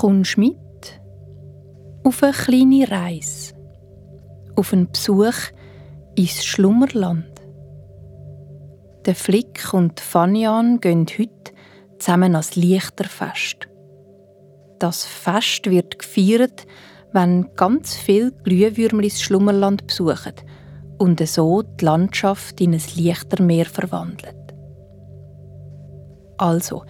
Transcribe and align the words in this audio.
kommst 0.00 0.38
mit 0.38 0.56
auf 2.04 2.22
eine 2.22 2.32
kleine 2.32 2.90
Reise, 2.90 3.52
auf 4.56 4.72
einen 4.72 4.90
Besuch 4.90 5.34
ins 6.14 6.42
Schlummerland. 6.42 7.28
Der 9.04 9.14
Flick 9.14 9.74
und 9.74 10.00
Fanyan 10.00 10.80
gehen 10.80 11.04
heute 11.18 11.52
zusammen 11.98 12.34
ans 12.34 12.56
Lichterfest. 12.56 13.68
Das 14.78 15.04
Fest 15.04 15.68
wird 15.68 15.98
gefeiert, 15.98 16.66
wenn 17.12 17.54
ganz 17.54 17.94
viele 17.94 18.32
Glühwürmer 18.32 19.02
das 19.02 19.20
Schlummerland 19.20 19.86
besuchen 19.86 20.32
und 20.96 21.20
so 21.28 21.60
die 21.60 21.84
Landschaft 21.84 22.58
in 22.62 22.72
ein 22.72 22.82
Lichtermeer 22.94 23.66
verwandelt. 23.66 24.54
Also, 26.38 26.84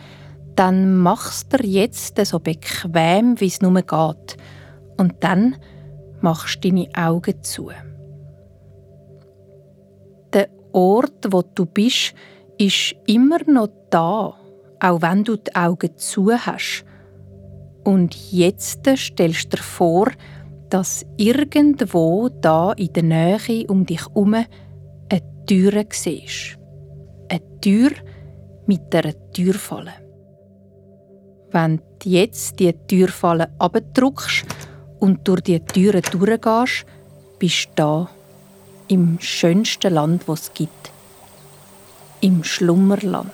dann 0.61 0.99
machst 0.99 1.55
du 1.55 1.67
jetzt 1.67 2.23
so 2.27 2.39
bequem, 2.39 3.41
wie 3.41 3.47
es 3.47 3.63
nur 3.63 3.73
geht. 3.81 4.37
Und 4.99 5.15
dann 5.21 5.57
machst 6.21 6.63
du 6.63 6.69
deine 6.69 6.87
Augen 6.95 7.43
zu. 7.43 7.71
Der 10.35 10.51
Ort, 10.75 11.29
wo 11.31 11.41
du 11.41 11.65
bist, 11.65 12.13
ist 12.59 12.95
immer 13.07 13.39
noch 13.47 13.71
da, 13.89 14.35
auch 14.81 15.01
wenn 15.01 15.25
du 15.25 15.37
die 15.37 15.55
Augen 15.55 15.97
zu 15.97 16.31
hast. 16.31 16.85
Und 17.83 18.15
jetzt 18.31 18.87
stellst 18.97 19.45
du 19.55 19.57
dir 19.57 19.63
vor, 19.63 20.09
dass 20.69 21.07
irgendwo 21.17 22.29
da 22.29 22.73
in 22.73 22.93
der 22.93 23.03
Nähe 23.03 23.67
um 23.67 23.87
dich 23.87 24.07
herum 24.07 24.35
eine 24.35 25.47
Tür 25.47 25.87
siehst. 25.89 26.59
Eine 27.31 27.61
Tür 27.63 27.93
mit 28.67 28.95
einer 28.95 29.15
Türfalle. 29.33 30.10
Wenn 31.53 31.79
du 31.99 32.09
jetzt 32.09 32.61
die 32.61 32.73
Türfalle 32.73 33.51
abdruckst 33.59 34.45
und 35.01 35.27
durch 35.27 35.41
die 35.41 35.59
Türen 35.59 36.03
durchgehst, 36.03 36.87
bist 37.41 37.71
du 37.71 37.73
da, 37.75 38.11
im 38.87 39.19
schönsten 39.21 39.95
Land, 39.95 40.23
das 40.27 40.43
es 40.43 40.55
gibt. 40.55 40.93
Im 42.21 42.45
Schlummerland. 42.45 43.33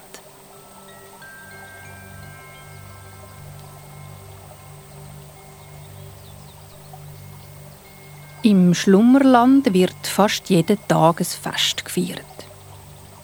Im 8.43 8.75
Schlummerland 8.75 9.75
wird 9.75 10.07
fast 10.07 10.49
jeden 10.51 10.79
Tag 10.89 11.21
ein 11.21 11.25
Fest 11.25 11.85
gefeiert. 11.85 12.36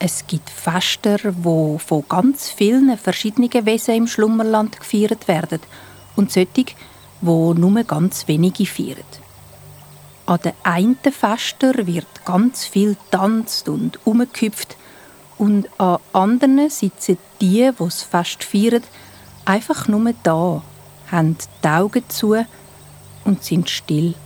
Es 0.05 0.27
gibt 0.27 0.51
Feste, 0.51 1.17
wo 1.45 1.79
von 1.79 2.03
ganz 2.09 2.51
vielen 2.51 2.99
verschiedenen 2.99 3.65
Wesen 3.65 3.95
im 3.95 4.09
Schlummerland 4.09 4.81
gefeiert 4.81 5.29
werden 5.29 5.61
und 6.17 6.33
solche, 6.33 6.75
wo 7.21 7.55
nur 7.55 7.85
ganz 7.85 8.27
wenige 8.27 8.67
feiern. 8.67 9.05
An 10.27 10.41
den 10.41 10.55
einen 10.65 10.97
Festen 10.97 11.87
wird 11.87 12.25
ganz 12.25 12.65
viel 12.65 12.97
tanzt 13.13 13.69
und 13.69 14.05
umgeküpft 14.05 14.77
und 15.39 15.69
an 15.79 15.99
anderen 16.13 16.69
sitzen 16.69 17.19
die, 17.41 17.71
die 17.71 17.71
das 17.79 18.03
Fest 18.03 18.43
feiern, 18.43 18.83
einfach 19.45 19.87
nur 19.87 20.13
da, 20.25 20.65
haben 21.13 21.37
die 21.63 21.69
Augen 21.69 22.03
zu 22.09 22.45
und 23.25 23.45
sind 23.45 23.71
still. 23.71 24.17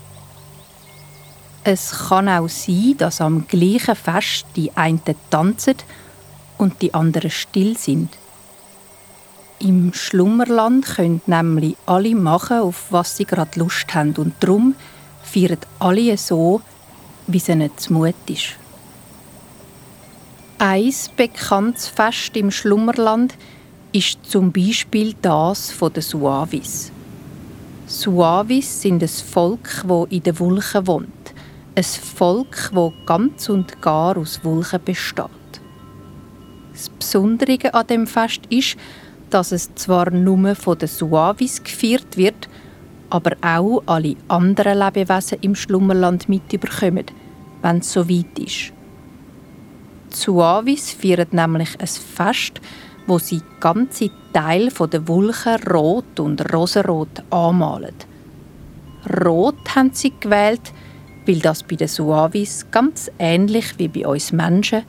Es 1.68 1.90
kann 1.90 2.28
auch 2.28 2.48
sein, 2.48 2.94
dass 2.96 3.20
am 3.20 3.48
gleichen 3.48 3.96
Fest 3.96 4.46
die 4.54 4.70
einen 4.76 5.00
tanzen 5.30 5.74
und 6.58 6.80
die 6.80 6.94
anderen 6.94 7.28
still 7.28 7.76
sind. 7.76 8.08
Im 9.58 9.92
Schlummerland 9.92 10.86
können 10.86 11.22
nämlich 11.26 11.76
alle 11.84 12.14
machen, 12.14 12.60
auf 12.60 12.86
was 12.90 13.16
sie 13.16 13.24
gerade 13.24 13.58
Lust 13.58 13.92
haben 13.92 14.14
und 14.14 14.34
darum 14.38 14.76
feiern 15.24 15.58
alle 15.80 16.16
so, 16.16 16.60
wie 17.26 17.38
es 17.38 17.48
ihnen 17.48 17.76
zumut 17.76 18.14
ist. 18.28 18.50
Ein 20.58 20.94
bekanntes 21.16 21.88
Fest 21.88 22.36
im 22.36 22.52
Schlummerland 22.52 23.34
ist 23.90 24.18
zum 24.22 24.52
Beispiel 24.52 25.16
das 25.20 25.74
der 25.76 26.00
Suavis. 26.00 26.92
Suavis 27.88 28.82
sind 28.82 29.02
ein 29.02 29.08
Volk, 29.08 29.82
das 29.84 30.06
in 30.10 30.22
den 30.22 30.38
Wolken 30.38 30.86
wohnt 30.86 31.25
ein 31.76 31.84
Volk, 31.84 32.70
das 32.74 32.92
ganz 33.04 33.48
und 33.50 33.82
gar 33.82 34.16
aus 34.16 34.42
Wolken 34.42 34.80
besteht. 34.82 35.26
Das 36.72 36.88
Besondere 36.88 37.74
an 37.74 37.86
dem 37.86 38.06
Fest 38.06 38.40
ist, 38.48 38.76
dass 39.30 39.52
es 39.52 39.74
zwar 39.74 40.10
nur 40.10 40.54
von 40.54 40.78
den 40.78 40.88
Suavis 40.88 41.62
gefeiert 41.62 42.16
wird, 42.16 42.48
aber 43.10 43.36
auch 43.42 43.82
alle 43.86 44.16
anderen 44.28 44.78
Lebewesen 44.78 45.38
im 45.42 45.54
Schlummerland 45.54 46.28
mitbekommen, 46.28 47.04
wenn 47.62 47.78
es 47.78 47.92
so 47.92 48.08
weit 48.08 48.38
ist. 48.38 48.72
Die 50.12 50.16
Suavis 50.16 50.92
feiern 50.92 51.28
nämlich 51.30 51.78
ein 51.78 51.86
Fest, 51.86 52.60
wo 53.06 53.18
sie 53.18 53.42
ganze 53.60 54.10
Teil 54.32 54.70
der 54.70 55.08
Wolken 55.08 55.62
rot 55.70 56.18
und 56.20 56.52
rosenrot 56.52 57.22
anmalen. 57.30 57.94
Rot 59.24 59.74
haben 59.74 59.90
sie 59.92 60.12
gewählt, 60.18 60.72
weil 61.26 61.40
das 61.40 61.62
bei 61.62 61.76
den 61.76 61.88
Suavis 61.88 62.66
ganz 62.70 63.10
ähnlich 63.18 63.78
wie 63.78 63.88
bei 63.88 64.06
uns 64.06 64.32
Menschen 64.32 64.82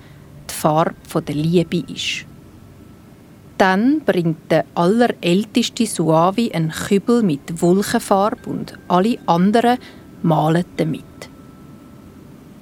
die 0.50 0.54
Farbe 0.54 1.22
der 1.22 1.36
Liebe 1.36 1.84
ist. 1.92 2.26
Dann 3.58 4.02
bringt 4.06 4.52
der 4.52 4.66
allerälteste 4.76 5.88
Suavi 5.88 6.52
einen 6.52 6.72
Kübel 6.72 7.24
mit 7.24 7.62
Wolkenfarbe 7.62 8.50
und 8.50 8.78
alle 8.88 9.18
anderen 9.26 9.80
malen 10.22 10.66
damit. 10.78 11.04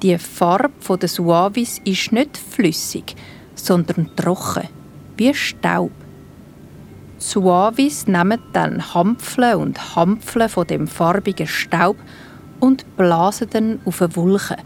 Die 0.02 0.18
Farbe 0.18 0.98
der 0.98 1.10
Suavis 1.10 1.82
ist 1.84 2.12
nicht 2.14 2.38
flüssig, 2.38 3.16
sondern 3.56 4.16
trocken, 4.16 4.70
wie 5.18 5.34
Staub. 5.34 5.92
Die 7.20 7.24
Suavis 7.24 8.08
nehmen 8.08 8.40
dann 8.54 8.94
Hampfle 8.94 9.58
und 9.58 9.96
Hampfle 9.96 10.48
von 10.48 10.68
dem 10.68 10.88
farbigen 10.88 11.48
Staub 11.48 11.98
und 12.60 12.98
blasen 12.98 13.50
dann 13.50 13.80
auf 13.86 14.02
eine 14.02 14.16
Wolke. 14.16 14.58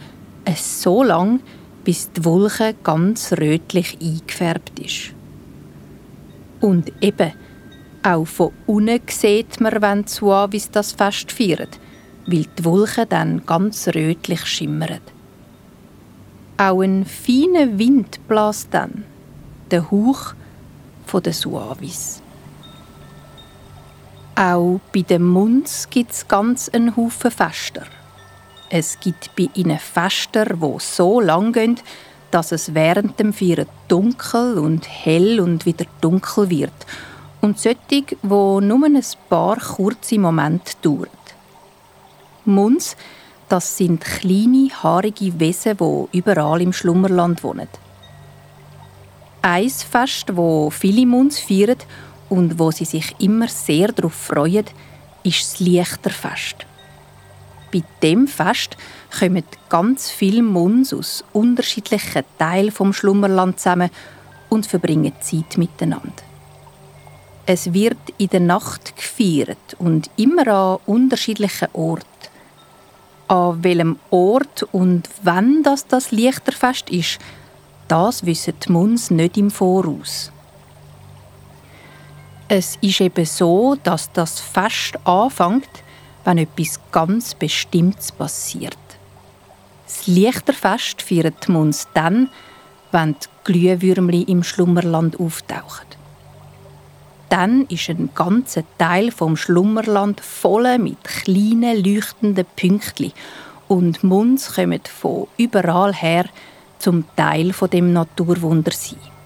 Es 0.45 0.81
so 0.81 1.03
lang, 1.03 1.41
bis 1.83 2.11
die 2.11 2.25
Wolke 2.25 2.75
ganz 2.83 3.33
rötlich 3.33 3.97
eingefärbt 4.01 4.79
ist. 4.79 5.13
Und 6.61 6.91
eben, 7.01 7.33
auch 8.03 8.25
von 8.25 8.51
unten 8.66 9.01
sieht 9.07 9.59
man, 9.59 9.81
wenn 9.81 10.03
die 10.03 10.11
Suavis 10.11 10.72
das 10.72 10.94
Fest 10.94 11.31
feiern, 11.31 11.67
weil 12.25 12.45
die 12.57 12.66
Wolken 12.66 13.09
dann 13.09 13.45
ganz 13.45 13.88
rötlich 13.88 14.45
schimmern. 14.45 15.01
Auch 16.57 16.81
ein 16.81 17.06
feiner 17.06 17.77
Wind 17.77 18.19
bläst 18.27 18.69
dann, 18.71 19.06
der 19.71 19.89
Hauch 19.91 20.33
der 21.23 21.33
Suavis. 21.33 22.21
Auch 24.39 24.79
bei 24.94 25.01
den 25.01 25.23
Munds 25.23 25.89
gibt 25.89 26.13
es 26.13 26.25
ganz 26.25 26.69
einen 26.69 26.95
Haufen 26.95 27.29
Fester. 27.29 27.83
Es 28.69 28.97
gibt 28.97 29.35
bei 29.35 29.50
ihnen 29.53 29.77
Fester, 29.77 30.45
die 30.45 30.75
so 30.79 31.19
lang 31.19 31.51
gehen, 31.51 31.77
dass 32.31 32.53
es 32.53 32.73
während 32.73 33.19
dem 33.19 33.33
Feiern 33.33 33.67
dunkel 33.89 34.57
und 34.57 34.88
hell 34.88 35.41
und 35.41 35.66
wieder 35.66 35.83
dunkel 36.00 36.50
wird. 36.50 36.72
Und 37.41 37.59
solche, 37.59 37.79
die 37.91 38.05
nur 38.29 38.85
ein 38.85 39.03
paar 39.27 39.57
kurze 39.57 40.17
Momente 40.17 40.71
dauern. 40.81 41.09
Munds, 42.45 42.95
das 43.50 43.75
sind 43.75 44.06
kleine, 44.06 44.69
haarige 44.69 45.38
Wesen, 45.38 45.75
die 45.75 46.17
überall 46.17 46.61
im 46.61 46.71
Schlummerland 46.71 47.44
wohnen. 47.44 47.67
Ein 49.41 49.69
Fest, 49.69 50.38
wo 50.38 50.69
viele 50.69 51.06
Munds 51.06 51.39
feiern 51.39 51.75
und 52.30 52.60
wo 52.60 52.72
sie 52.72 52.86
sich 52.86 53.16
immer 53.20 53.48
sehr 53.48 53.92
darauf 53.92 54.14
freuen, 54.14 54.66
ist 55.24 55.42
das 55.42 55.60
Lichterfest. 55.60 56.66
Bei 57.72 57.84
dem 58.02 58.28
Fest 58.28 58.78
kommen 59.20 59.44
ganz 59.70 60.10
viele 60.10 60.42
Muns 60.42 60.94
aus 60.94 61.24
unterschiedlichen 61.34 62.24
Teilen 62.38 62.72
vom 62.72 62.94
Schlummerland 62.94 63.60
zusammen 63.60 63.90
und 64.50 64.66
verbringen 64.66 65.14
Zeit 65.22 65.58
miteinander. 65.58 66.24
Es 67.46 67.74
wird 67.74 67.98
in 68.18 68.30
der 68.30 68.40
Nacht 68.40 68.96
gefeiert 68.96 69.76
und 69.80 70.10
immer 70.18 70.48
an 70.48 70.80
unterschiedlichen 70.86 71.68
Orten. 71.74 72.06
An 73.28 73.64
welchem 73.64 74.00
Ort 74.10 74.68
und 74.72 75.08
wann 75.24 75.62
das, 75.64 75.86
das 75.88 76.12
Lichterfest 76.12 76.90
ist, 76.90 77.20
das 77.88 78.26
wissen 78.26 78.54
die 78.66 78.72
Muns 78.72 79.12
nicht 79.12 79.38
im 79.38 79.52
Voraus. 79.52 80.31
Es 82.51 82.80
ist 82.81 83.00
eben 83.00 83.25
so, 83.25 83.78
dass 83.84 84.12
das 84.12 84.40
Fest 84.40 84.98
anfängt, 85.04 85.69
wenn 86.25 86.40
etwas 86.40 86.80
ganz 86.92 87.36
Bestimmtes 87.36 88.12
passiert. 88.12 88.75
Das 89.86 90.07
Lichterfest 90.07 91.04
feiert 91.04 91.48
man 91.48 91.62
uns 91.62 91.88
dann, 91.94 92.30
wenn 92.92 93.13
die 93.13 93.28
Glühwürmli 93.44 94.24
im 94.24 94.42
Schlummerland 94.42 95.19
auftauchen. 95.19 95.86
dann 97.30 97.68
ist 97.68 97.88
ein 97.90 98.10
ganzer 98.16 98.63
Teil 98.80 99.12
vom 99.12 99.38
Schlummerland 99.38 100.19
voll 100.19 100.80
mit 100.80 101.04
kleinen 101.04 101.84
leuchtenden 101.84 102.48
Pünktchen 102.56 103.13
und 103.68 104.04
Munds 104.04 104.56
kommen 104.56 104.81
von 104.84 105.28
überall 105.38 105.94
her 105.94 106.25
zum 106.80 107.06
Teil 107.16 107.54
von 107.54 107.69
dem 107.69 107.94
Naturwunder 107.94 108.72
sein. 108.72 109.19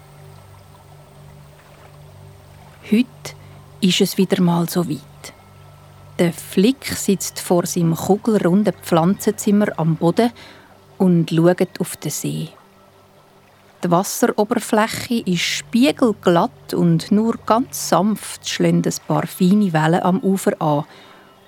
Heute 2.90 3.08
ist 3.80 4.02
es 4.02 4.18
wieder 4.18 4.42
mal 4.42 4.68
so 4.68 4.86
weit. 4.86 5.32
Der 6.18 6.34
Flick 6.34 6.84
sitzt 6.84 7.40
vor 7.40 7.64
seinem 7.64 7.94
kugelrunden 7.94 8.74
Pflanzenzimmer 8.74 9.68
am 9.78 9.96
Boden 9.96 10.30
und 10.98 11.30
schaut 11.30 11.80
auf 11.80 11.96
den 11.96 12.10
See. 12.10 12.50
Die 13.82 13.90
Wasseroberfläche 13.90 15.22
ist 15.24 15.40
spiegelglatt 15.40 16.74
und 16.74 17.10
nur 17.10 17.38
ganz 17.46 17.88
sanft 17.88 18.46
schlagen 18.46 18.82
ein 18.84 18.92
paar 19.08 19.26
feine 19.26 19.72
Wellen 19.72 20.02
am 20.02 20.20
Ufer 20.20 20.60
an 20.60 20.84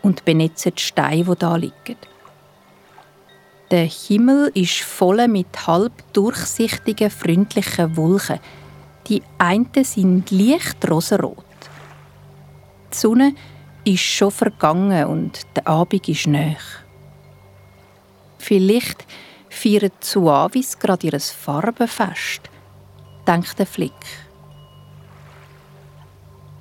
und 0.00 0.24
benetzen 0.24 0.72
die 0.74 0.82
Steine, 0.82 1.24
die 1.24 1.38
da 1.38 1.56
liegen. 1.56 1.98
Der 3.70 3.84
Himmel 3.84 4.50
ist 4.54 4.80
voll 4.80 5.28
mit 5.28 5.66
halb 5.66 5.92
durchsichtigen, 6.14 7.10
freundlichen 7.10 7.94
Wolken. 7.94 8.40
Die 9.06 9.22
einen 9.38 9.68
sind 9.84 10.30
leicht 10.30 10.90
rosarot. 10.90 11.44
Die 12.92 12.96
Sonne 12.96 13.34
ist 13.84 14.00
schon 14.00 14.32
vergangen 14.32 15.06
und 15.06 15.46
der 15.54 15.68
Abend 15.68 16.08
ist 16.08 16.26
näher. 16.26 16.56
Vielleicht 18.38 19.06
feiern 19.48 19.92
die 20.02 20.06
Suavis 20.06 20.78
gerade 20.78 21.06
ihr 21.06 21.20
Farbenfest, 21.20 22.42
denkt 23.26 23.58
der 23.58 23.66
Flick. 23.66 23.92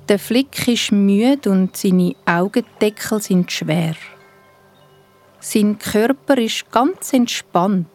Der 0.08 0.20
Flick 0.20 0.68
ist 0.68 0.92
müde 0.92 1.50
und 1.50 1.76
seine 1.76 2.14
Augendeckel 2.26 3.20
sind 3.20 3.50
schwer. 3.50 3.96
Sein 5.40 5.78
Körper 5.78 6.38
ist 6.38 6.70
ganz 6.70 7.12
entspannt. 7.12 7.88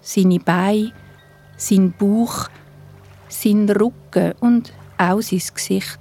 Seine 0.00 0.40
Beine, 0.40 0.92
sein 1.56 1.94
Bauch, 1.98 2.48
sein 3.28 3.68
Rücken 3.68 4.32
und 4.40 4.72
auch 4.96 5.20
sein 5.20 5.42
Gesicht. 5.54 5.98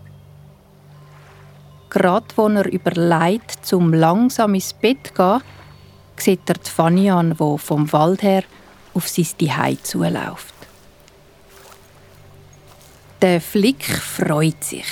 Gerade 1.89 2.25
als 2.35 2.55
er 2.55 2.71
überlegt, 2.71 3.65
zum 3.65 3.93
langsam 3.93 4.55
ins 4.55 4.73
Bett 4.73 5.07
zu 5.07 5.13
gehen, 5.13 5.41
sieht 6.17 6.49
er 6.49 6.55
die 6.55 6.69
Fanny 6.69 7.09
an, 7.09 7.35
die 7.39 7.57
vom 7.57 7.91
Wald 7.91 8.21
her 8.23 8.43
auf 8.93 9.07
sein 9.07 9.27
Zuhause 9.37 9.83
zuläuft. 9.83 10.53
Der 13.21 13.41
Flick 13.41 13.85
freut 13.85 14.63
sich. 14.63 14.85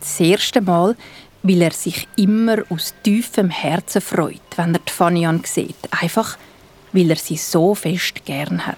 Das 0.00 0.18
erste 0.18 0.60
Mal 0.60 0.96
weil 1.42 1.62
er 1.62 1.72
sich 1.72 2.06
immer 2.16 2.58
aus 2.68 2.94
tiefem 3.02 3.50
Herzen 3.50 4.00
freut, 4.00 4.40
wenn 4.56 4.74
er 4.74 4.80
die 4.80 4.92
Fanny 4.92 5.26
sieht. 5.44 5.76
Einfach, 5.90 6.36
weil 6.92 7.10
er 7.10 7.16
sie 7.16 7.36
so 7.36 7.74
fest 7.74 8.24
gern 8.24 8.66
hat. 8.66 8.76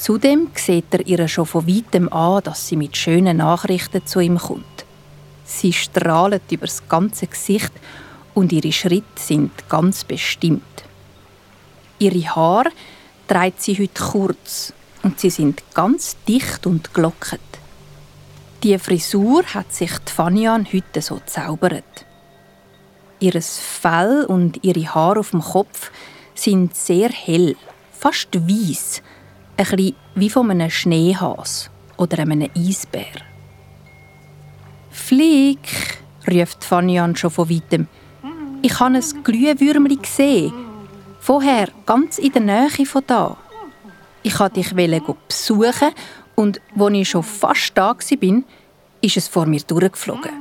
Zudem 0.00 0.48
sieht 0.54 0.94
er 0.94 1.06
ihr 1.06 1.28
schon 1.28 1.44
von 1.44 1.68
weitem 1.68 2.10
an, 2.10 2.42
dass 2.42 2.66
sie 2.66 2.76
mit 2.76 2.96
schönen 2.96 3.36
Nachrichten 3.36 4.06
zu 4.06 4.20
ihm 4.20 4.38
kommt. 4.38 4.86
Sie 5.44 5.74
strahlt 5.74 6.50
über 6.50 6.64
das 6.64 6.88
ganze 6.88 7.26
Gesicht 7.26 7.70
und 8.32 8.50
ihre 8.50 8.72
Schritte 8.72 9.04
sind 9.16 9.68
ganz 9.68 10.04
bestimmt. 10.04 10.62
Ihre 11.98 12.34
Haare 12.34 12.70
trägt 13.28 13.60
sie 13.60 13.74
heute 13.74 14.02
kurz 14.02 14.72
und 15.02 15.20
sie 15.20 15.28
sind 15.28 15.62
ganz 15.74 16.16
dicht 16.26 16.66
und 16.66 16.94
glocket. 16.94 17.42
Die 18.62 18.78
Frisur 18.78 19.44
hat 19.52 19.74
sich 19.74 19.92
die 19.98 20.12
Fanian 20.12 20.66
heute 20.72 21.02
so 21.02 21.20
zaubert. 21.26 22.06
Ihres 23.18 23.58
Fell 23.58 24.24
und 24.24 24.64
ihre 24.64 24.94
Haare 24.94 25.20
auf 25.20 25.32
dem 25.32 25.42
Kopf 25.42 25.90
sind 26.34 26.74
sehr 26.74 27.10
hell, 27.10 27.54
fast 27.92 28.34
weiß, 28.34 29.02
ein 29.60 29.76
bisschen 29.76 29.96
wie 30.14 30.30
von 30.30 30.50
einem 30.50 30.70
Schneehas 30.70 31.70
oder 31.96 32.20
einem 32.20 32.48
Eisbär. 32.56 33.04
Flick, 34.90 36.02
ruft 36.30 36.64
Fanian 36.64 37.14
schon 37.16 37.30
von 37.30 37.50
weitem. 37.50 37.86
Ich 38.62 38.80
habe 38.80 38.94
ein 38.96 39.22
Glühwürmli 39.22 39.96
gesehen. 39.96 40.52
Vorher, 41.20 41.68
ganz 41.84 42.18
in 42.18 42.32
der 42.32 42.42
Nähe 42.42 42.86
von 42.86 43.02
da. 43.06 43.36
Ich 44.22 44.38
wollte 44.38 44.60
dich 44.60 44.74
besuchen 45.28 45.90
und 46.34 46.60
als 46.78 46.94
ich 46.94 47.08
schon 47.08 47.22
fast 47.22 47.72
da 47.74 47.94
war, 47.94 48.42
ist 49.02 49.16
es 49.16 49.28
vor 49.28 49.46
mir 49.46 49.60
durchgeflogen. 49.60 50.32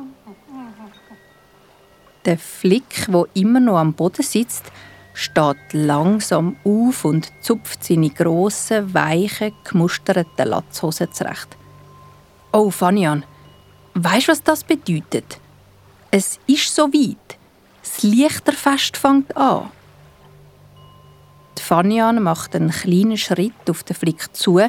Der 2.26 2.38
Flick, 2.38 3.08
wo 3.10 3.28
immer 3.34 3.60
noch 3.60 3.78
am 3.78 3.94
Boden 3.94 4.24
sitzt, 4.24 4.72
steht 5.20 5.74
langsam 5.74 6.56
auf 6.64 7.04
und 7.04 7.30
zupft 7.42 7.84
seine 7.84 8.10
grossen, 8.10 8.94
weichen, 8.94 9.54
gemusterten 9.70 10.48
Latzhosen 10.48 11.12
zurecht. 11.12 11.58
Oh, 12.54 12.72
Fanian, 12.72 13.26
weißt 13.96 14.30
du, 14.30 14.32
was 14.32 14.44
das 14.44 14.64
bedeutet? 14.64 15.40
Es 16.10 16.40
ist 16.48 16.74
so 16.74 16.88
weit. 16.94 17.38
Das 17.84 18.02
Lichterfest 18.04 18.96
fängt 18.96 19.36
an. 19.36 19.70
Die 21.58 21.64
Fanian 21.64 22.24
macht 22.24 22.56
einen 22.56 22.72
kleinen 22.72 23.18
Schritt 23.18 23.70
auf 23.70 23.84
den 23.84 23.98
Flick 23.98 24.34
zu, 24.34 24.62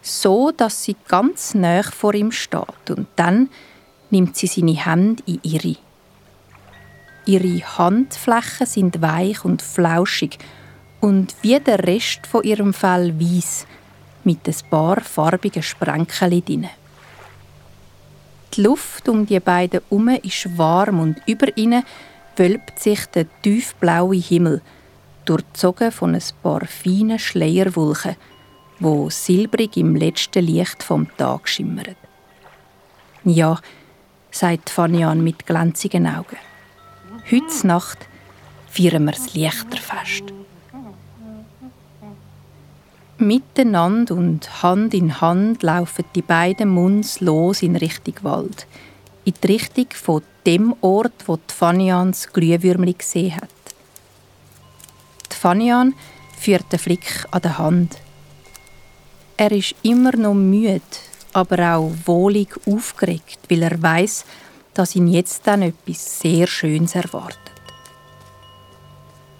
so 0.00 0.50
dass 0.50 0.82
sie 0.82 0.96
ganz 1.06 1.54
nah 1.54 1.84
vor 1.84 2.14
ihm 2.14 2.32
steht 2.32 2.90
und 2.90 3.06
dann 3.14 3.50
nimmt 4.10 4.36
sie 4.36 4.48
seine 4.48 4.84
Hände 4.84 5.22
in 5.26 5.38
ihre. 5.44 5.76
Ihre 7.24 7.78
Handflächen 7.78 8.66
sind 8.66 9.00
weich 9.00 9.44
und 9.44 9.62
flauschig 9.62 10.38
und 11.00 11.34
wie 11.42 11.58
der 11.58 11.86
Rest 11.86 12.26
von 12.26 12.42
ihrem 12.42 12.72
Fell 12.72 13.18
weiß 13.18 13.66
mit 14.24 14.46
ein 14.46 14.70
paar 14.70 15.00
farbigen 15.00 15.62
Sprenkeln 15.62 16.44
drin. 16.44 16.68
Die 18.54 18.62
Luft 18.62 19.08
um 19.08 19.24
die 19.26 19.40
beiden 19.40 19.80
herum 19.88 20.08
ist 20.08 20.58
warm 20.58 21.00
und 21.00 21.20
über 21.26 21.56
ihnen 21.56 21.84
wölbt 22.36 22.78
sich 22.78 23.06
der 23.06 23.26
tiefblaue 23.42 24.16
Himmel, 24.16 24.62
durchzogen 25.24 25.92
von 25.92 26.14
ein 26.14 26.22
paar 26.42 26.66
feinen 26.66 27.18
Schleierwolken– 27.18 28.16
wo 28.82 29.08
silbrig 29.10 29.76
im 29.76 29.94
letzten 29.94 30.44
Licht 30.44 30.82
vom 30.82 31.06
Tag 31.16 31.48
schimmert. 31.48 31.96
Ja, 33.24 33.60
sagt 34.30 34.70
Fanian 34.70 35.22
mit 35.22 35.46
glänzigen 35.46 36.06
Augen. 36.06 36.36
Heute 37.30 37.66
Nacht 37.66 37.98
feiern 38.68 39.04
wir 39.04 39.12
das 39.12 39.32
Lichterfest. 39.34 40.24
Miteinander 43.16 44.16
und 44.16 44.62
Hand 44.62 44.92
in 44.92 45.20
Hand 45.20 45.62
laufen 45.62 46.04
die 46.16 46.22
beiden 46.22 46.68
Munds 46.68 47.20
los 47.20 47.62
in 47.62 47.76
Richtung 47.76 48.14
Wald. 48.22 48.66
In 49.24 49.34
die 49.40 49.46
Richtung 49.46 49.86
von 49.90 50.22
dem 50.44 50.74
Ort, 50.80 51.12
wo 51.26 51.36
die 51.36 51.54
Fanians 51.54 52.32
Glühwürmli 52.32 52.94
gesehen 52.94 53.36
hat. 53.36 53.48
Die 55.30 55.36
Fanian 55.36 55.94
führt 56.36 56.72
den 56.72 56.80
Flick 56.80 57.24
an 57.30 57.42
der 57.42 57.58
Hand. 57.58 57.98
Er 59.36 59.52
ist 59.52 59.76
immer 59.82 60.14
noch 60.16 60.34
müde, 60.34 60.80
aber 61.32 61.76
auch 61.76 61.92
wohlig 62.04 62.48
aufgeregt, 62.66 63.38
weil 63.48 63.62
er 63.62 63.80
weiß, 63.80 64.24
dass 64.74 64.96
ihn 64.96 65.08
jetzt 65.08 65.46
dann 65.46 65.62
etwas 65.62 66.20
sehr 66.20 66.46
Schönes 66.46 66.94
erwartet. 66.94 67.38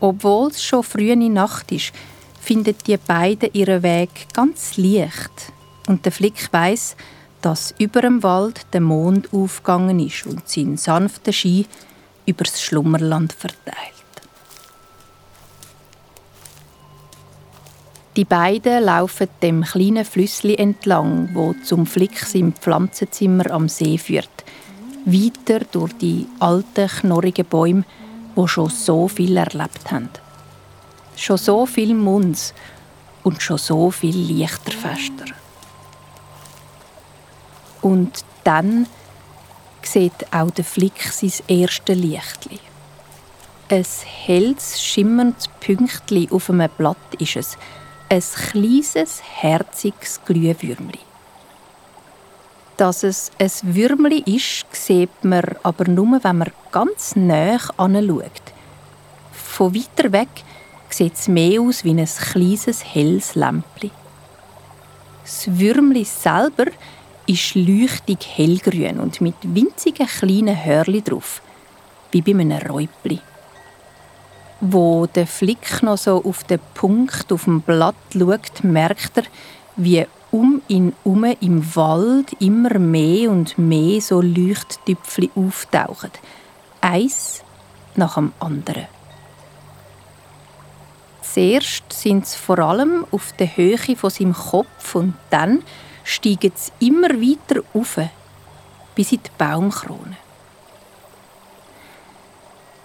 Obwohl 0.00 0.48
es 0.48 0.62
schon 0.62 0.82
frühe 0.82 1.16
Nacht 1.16 1.70
ist, 1.72 1.92
finden 2.40 2.74
die 2.86 2.96
beiden 2.96 3.52
ihren 3.52 3.82
Weg 3.82 4.26
ganz 4.34 4.76
leicht. 4.76 5.52
Und 5.86 6.04
der 6.04 6.12
Flick 6.12 6.52
weiß, 6.52 6.96
dass 7.40 7.74
über 7.78 8.02
dem 8.02 8.22
Wald 8.22 8.66
der 8.72 8.80
Mond 8.80 9.32
aufgegangen 9.32 10.00
ist 10.00 10.26
und 10.26 10.48
seinen 10.48 10.76
sanften 10.76 11.32
Schein 11.32 11.66
übers 12.26 12.60
Schlummerland 12.60 13.32
verteilt. 13.32 13.76
Die 18.16 18.24
beiden 18.24 18.84
laufen 18.84 19.28
dem 19.40 19.62
kleinen 19.62 20.04
Flüssli 20.04 20.54
entlang, 20.56 21.30
wo 21.32 21.54
zum 21.64 21.86
Flix 21.86 22.34
im 22.34 22.52
Pflanzenzimmer 22.52 23.50
am 23.50 23.68
See 23.68 23.96
führt. 23.96 24.41
Weiter 25.04 25.64
durch 25.70 25.92
die 25.94 26.26
alten, 26.38 26.88
knorrigen 26.88 27.46
Bäume, 27.46 27.84
wo 28.34 28.46
schon 28.46 28.70
so 28.70 29.08
viel 29.08 29.36
erlebt 29.36 29.90
haben. 29.90 30.08
Schon 31.16 31.38
so 31.38 31.66
viel 31.66 31.94
Munds 31.94 32.54
und 33.22 33.42
schon 33.42 33.58
so 33.58 33.90
viel 33.90 34.16
Lichterfester. 34.16 35.26
Und 37.82 38.24
dann 38.44 38.86
sieht 39.82 40.32
auch 40.32 40.50
der 40.50 40.64
Flick 40.64 41.02
sein 41.02 41.32
erstes 41.48 41.96
Lichtli. 41.96 42.60
Ein 43.68 43.86
helles, 44.04 44.80
schimmerndes 44.80 45.48
Pünktli 45.60 46.28
auf 46.30 46.50
einem 46.50 46.70
Blatt 46.76 46.96
ist 47.18 47.36
es, 47.36 47.58
ein 48.08 48.22
kleines, 48.50 49.22
herziges 49.22 50.20
Glühwürmli. 50.24 50.98
Dass 52.82 53.04
es 53.04 53.30
ein 53.38 53.76
Würmli 53.76 54.24
ist, 54.26 54.66
sieht 54.72 55.22
man 55.22 55.44
aber 55.62 55.88
nur, 55.88 56.18
wenn 56.24 56.38
man 56.38 56.50
ganz 56.72 57.14
nah 57.14 57.56
anschaut. 57.76 58.42
Von 59.30 59.72
weiter 59.72 60.10
weg 60.10 60.26
sieht 60.88 61.14
es 61.14 61.28
mehr 61.28 61.60
aus 61.60 61.84
wie 61.84 61.90
ein 61.90 62.04
kleines, 62.04 62.84
helles 62.84 63.36
Lämpchen. 63.36 63.92
Das 65.22 65.46
Würmli 65.46 66.02
selber 66.02 66.72
ist 67.28 67.54
leuchtig 67.54 68.18
hellgrün 68.34 68.98
und 68.98 69.20
mit 69.20 69.36
winzigen 69.44 70.08
kleinen 70.08 70.64
Hörli 70.64 71.02
drauf, 71.02 71.40
wie 72.10 72.20
bei 72.20 72.32
einem 72.32 72.66
Räubli. 72.66 73.20
Wo 74.60 75.06
der 75.06 75.28
Flick 75.28 75.84
noch 75.84 75.98
so 75.98 76.24
auf 76.24 76.42
den 76.42 76.58
Punkt 76.74 77.32
auf 77.32 77.44
dem 77.44 77.60
Blatt 77.60 77.94
schaut, 78.12 78.64
merkt 78.64 79.18
er, 79.18 79.24
wie 79.76 80.04
um 80.32 80.62
ihn 80.66 80.94
herum 81.04 81.24
im 81.40 81.76
Wald 81.76 82.32
immer 82.40 82.78
mehr 82.78 83.30
und 83.30 83.56
mehr 83.58 84.00
so 84.00 84.20
Leuchttüpfchen 84.20 85.30
auftauchen. 85.36 86.10
Eins 86.80 87.44
nach 87.94 88.14
dem 88.14 88.32
anderen. 88.40 88.86
Zuerst 91.20 91.84
sind 91.92 92.26
sie 92.26 92.38
vor 92.38 92.58
allem 92.58 93.06
auf 93.10 93.32
der 93.38 93.56
Höhe 93.56 93.96
von 93.96 94.10
seinem 94.10 94.34
Kopf 94.34 94.94
und 94.94 95.14
dann 95.30 95.62
steigen 96.02 96.52
sie 96.54 96.86
immer 96.86 97.10
weiter 97.10 97.62
auf, 97.74 97.98
bis 98.94 99.12
in 99.12 99.22
die 99.22 99.30
Baumkrone. 99.38 100.16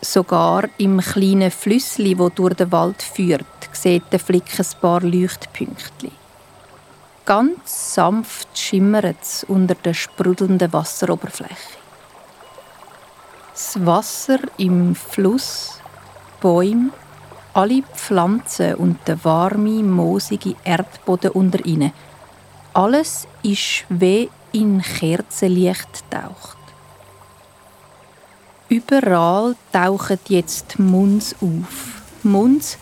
Sogar 0.01 0.69
im 0.77 0.99
kleinen 0.99 1.51
Flüssli, 1.51 2.17
wo 2.17 2.29
durch 2.29 2.53
den 2.53 2.71
Wald 2.71 3.01
führt, 3.01 3.45
sieht 3.73 4.03
der 4.11 4.19
Flick 4.19 4.57
ein 4.57 4.79
paar 4.79 5.01
Leuchtpünktchen. 5.01 6.11
Ganz 7.27 7.93
sanft 7.95 8.57
schimmert 8.57 9.17
es 9.21 9.43
unter 9.43 9.75
der 9.75 9.93
sprudelnden 9.93 10.71
Wasseroberfläche. 10.71 11.77
Das 13.51 13.85
Wasser 13.85 14.39
im 14.57 14.95
Fluss, 14.95 15.81
Bäume, 16.39 16.91
alle 17.53 17.83
Pflanzen 17.83 18.75
und 18.75 19.05
der 19.05 19.21
warme, 19.25 19.83
moosige 19.83 20.55
Erdboden 20.63 21.31
unter 21.31 21.65
ihnen. 21.65 21.91
Alles 22.73 23.27
ist 23.43 23.83
wie 23.89 24.29
in 24.53 24.81
Kerzenlicht 24.81 26.09
taucht. 26.09 26.57
Überall 28.69 29.57
tauchen 29.73 30.19
jetzt 30.29 30.79
Munds 30.79 31.35
auf. 31.41 31.96
Munds, 32.27 32.77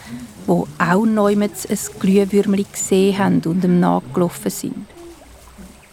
wo 0.45 0.67
auch 0.77 1.05
neumals 1.05 1.65
ein 1.65 1.99
Glühwürmli 1.99 2.65
gesehen 2.71 3.17
haben 3.17 3.41
und 3.45 3.63
ihm 3.63 3.79
nachgelaufen 3.79 4.51
sind. 4.51 4.85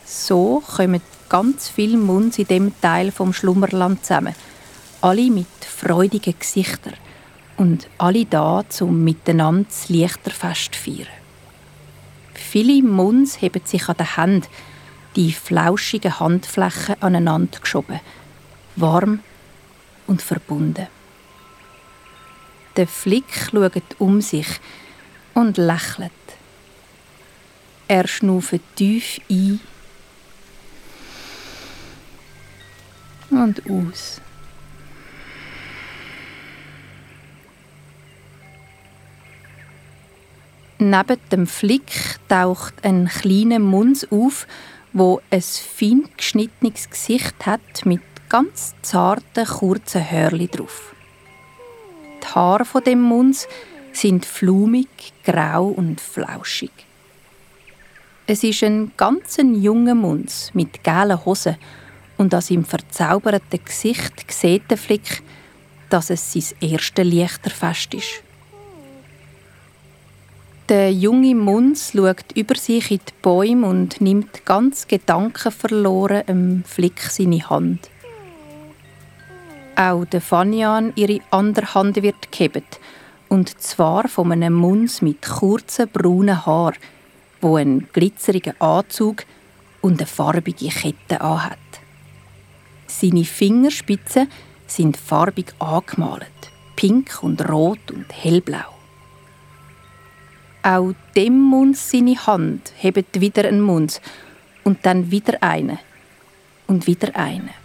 So 0.04 0.62
kommen 0.76 1.00
ganz 1.28 1.68
viele 1.68 1.96
Munds 1.96 2.38
in 2.38 2.46
dem 2.46 2.80
Teil 2.80 3.10
vom 3.10 3.32
Schlummerland 3.32 4.04
zusammen. 4.04 4.34
Alle 5.00 5.30
mit 5.30 5.46
freudigen 5.60 6.34
Gesichtern 6.38 6.94
und 7.56 7.88
alle 7.98 8.26
da, 8.26 8.64
um 8.80 9.04
miteinander 9.04 9.66
das 9.68 9.88
Lichterfest 9.88 10.74
zu 10.74 10.80
feiern. 10.80 11.08
Viele 12.34 12.82
Munds 12.82 13.40
heben 13.40 13.62
sich 13.64 13.88
an 13.88 13.96
den 13.96 14.14
Händen, 14.16 14.48
die 15.16 15.32
flauschigen 15.32 16.20
Handflächen 16.20 16.96
aneinander 17.00 17.60
geschoben, 17.60 18.00
warm 18.76 19.20
und 20.06 20.22
verbunden. 20.22 20.88
Der 22.76 22.86
Flick 22.86 23.50
schaut 23.50 23.82
um 23.98 24.20
sich 24.20 24.46
und 25.34 25.58
lächelt. 25.58 26.12
Er 27.86 28.08
schnauft 28.08 28.60
tief 28.76 29.20
ein 29.30 29.60
und 33.30 33.62
aus. 33.68 34.20
Neben 40.78 41.18
dem 41.30 41.46
Flick 41.46 42.18
taucht 42.28 42.74
ein 42.82 43.06
kleiner 43.06 43.58
Mund 43.58 44.08
auf, 44.10 44.46
wo 44.92 45.20
ein 45.30 45.42
fein 45.42 46.08
geschnittenes 46.16 46.90
Gesicht 46.90 47.46
hat 47.46 47.84
mit 47.84 48.00
ganz 48.28 48.74
zarten, 48.82 49.46
kurzen 49.46 50.10
Hörli 50.10 50.48
drauf. 50.48 50.94
Die 52.22 52.28
Haare 52.28 52.64
von 52.64 52.84
dem 52.84 53.00
Mund 53.00 53.46
sind 53.92 54.24
flumig, 54.24 55.12
grau 55.24 55.66
und 55.66 56.00
flauschig. 56.00 56.70
Es 58.26 58.44
ist 58.44 58.62
ein 58.62 58.92
ganz 58.96 59.36
junger 59.38 59.94
Mund 59.94 60.50
mit 60.54 60.84
gelben 60.84 61.24
Hosen 61.24 61.56
und 62.16 62.32
an 62.32 62.40
seinem 62.40 62.64
verzauberten 62.64 63.64
Gesicht 63.64 64.30
sieht 64.30 64.70
der 64.70 64.78
Flick, 64.78 65.22
dass 65.90 66.10
es 66.10 66.32
sein 66.32 66.70
erstes 66.70 67.04
Lichterfest 67.04 67.94
ist. 67.94 68.22
Der 70.68 70.92
junge 70.92 71.34
Munz 71.34 71.92
schaut 71.92 72.32
über 72.34 72.54
sich 72.54 72.92
in 72.92 72.98
die 72.98 73.12
Bäume 73.20 73.66
und 73.66 74.00
nimmt 74.00 74.46
ganz 74.46 74.86
gedankenverloren 74.86 76.22
im 76.28 76.64
Flick 76.64 77.00
seine 77.00 77.50
Hand. 77.50 77.90
Auch 79.74 80.04
der 80.04 80.20
Fanian 80.20 80.92
ihre 80.96 81.20
andere 81.30 81.74
Hand 81.74 82.02
wird 82.02 82.30
gehebt, 82.30 82.78
und 83.28 83.60
zwar 83.60 84.08
von 84.08 84.30
einem 84.30 84.52
Munz 84.52 85.00
mit 85.00 85.22
kurzen 85.22 85.88
braunen 85.88 86.44
Haar, 86.44 86.74
wo 87.40 87.56
einen 87.56 87.88
glitzerigen 87.92 88.60
Anzug 88.60 89.24
und 89.80 89.98
eine 89.98 90.06
farbige 90.06 90.68
Kette 90.68 91.20
anhat. 91.20 91.58
Seine 92.86 93.24
Fingerspitzen 93.24 94.28
sind 94.66 94.98
farbig 94.98 95.54
angemalt, 95.58 96.26
pink 96.76 97.22
und 97.22 97.48
rot 97.48 97.90
und 97.90 98.06
hellblau. 98.12 98.76
Auch 100.62 100.92
dem 101.16 101.40
Mund 101.40 101.78
seine 101.78 102.14
Hand 102.26 102.72
hebt 102.76 103.20
wieder 103.20 103.48
einen 103.48 103.62
Mund 103.62 104.02
und 104.64 104.84
dann 104.84 105.10
wieder 105.10 105.42
eine 105.42 105.78
und 106.66 106.86
wieder 106.86 107.16
eine. 107.16 107.61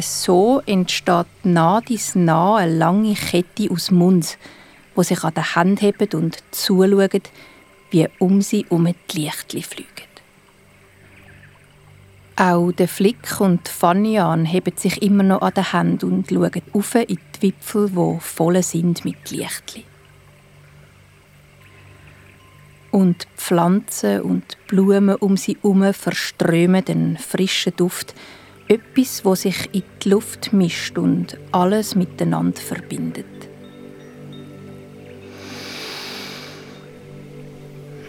So 0.00 0.62
entsteht 0.66 1.26
nah 1.44 1.80
dies 1.80 2.14
nah 2.14 2.56
eine 2.56 2.76
lange 2.76 3.14
Kette 3.14 3.70
aus 3.70 3.90
Mund, 3.90 4.36
wo 4.94 5.02
sich 5.02 5.22
an 5.22 5.34
der 5.34 5.54
Hand 5.54 5.80
hebt 5.80 6.14
und 6.14 6.42
zuschauen, 6.50 7.22
wie 7.90 8.08
um 8.18 8.42
sie 8.42 8.66
um 8.68 8.86
die 8.86 9.20
Lichtli 9.20 9.62
fliegen. 9.62 9.88
Auch 12.34 12.72
der 12.72 12.88
Flick 12.88 13.40
und 13.40 13.68
Fanian 13.68 14.44
heben 14.44 14.76
sich 14.76 15.00
immer 15.00 15.22
noch 15.22 15.40
an 15.40 15.54
der 15.54 15.72
Hand 15.72 16.04
und 16.04 16.28
schauen 16.28 16.62
auf 16.72 16.94
in 16.96 17.06
die 17.06 17.42
Wipfel, 17.42 17.94
wo 17.94 18.18
voll 18.18 18.62
sind 18.62 19.04
mit 19.04 19.30
Lichtli. 19.30 19.84
und 22.96 23.26
Pflanzen 23.36 24.22
und 24.22 24.56
Blumen 24.68 25.16
um 25.16 25.36
sie 25.36 25.58
herum 25.60 25.92
verströmen 25.92 26.82
den 26.82 27.18
frischen 27.18 27.76
Duft, 27.76 28.14
etwas, 28.68 29.24
wo 29.24 29.34
sich 29.34 29.68
in 29.72 29.82
die 30.02 30.08
Luft 30.08 30.52
mischt 30.52 30.98
und 30.98 31.38
alles 31.52 31.94
miteinander 31.94 32.60
verbindet. 32.60 33.26